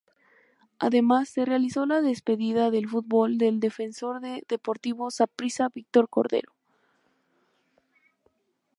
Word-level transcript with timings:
Además, 0.79 1.29
se 1.29 1.45
realizó 1.45 1.85
la 1.85 2.01
despedida 2.01 2.71
del 2.71 2.87
fútbol 2.89 3.37
del 3.37 3.59
defensor 3.59 4.19
de 4.19 4.43
Deportivo 4.49 5.11
Saprissa 5.11 5.69
Víctor 5.71 6.09
Cordero. 6.09 6.53